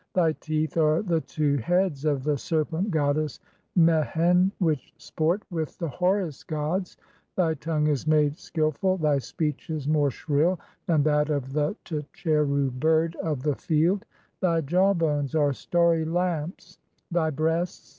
"Thy 0.15 0.31
teeth 0.33 0.77
are 0.77 1.03
the 1.03 1.21
two 1.21 1.57
heads 1.57 2.01
(17) 2.01 2.11
of 2.17 2.23
the 2.23 2.35
serpent 2.35 2.89
goddess 2.89 3.39
Mehen 3.77 4.49
"which 4.57 4.95
sport(?) 4.97 5.43
with 5.51 5.77
the 5.77 5.89
Horus 5.89 6.43
gods; 6.43 6.97
thy 7.35 7.53
tongue 7.53 7.85
is 7.85 8.07
made 8.07 8.35
skil 8.39 8.71
"ful; 8.71 8.97
thy 8.97 9.19
speech 9.19 9.69
is 9.69 9.87
more 9.87 10.09
shrill 10.09 10.59
than 10.87 11.03
that 11.03 11.29
of 11.29 11.53
the 11.53 11.75
tcheru 11.85 12.71
bird 12.71 13.15
of 13.17 13.43
"the 13.43 13.53
field; 13.53 14.05
thy 14.39 14.59
jawbones 14.61 15.35
are 15.35 15.53
starry 15.53 16.03
lamps; 16.03 16.79
(18) 16.81 17.01
thy 17.11 17.29
breasts 17.29 17.89